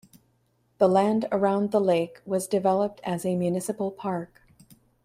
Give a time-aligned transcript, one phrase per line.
[0.79, 4.41] The land around the lake was developed as a municipal park.